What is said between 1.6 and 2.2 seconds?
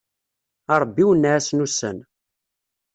ussan.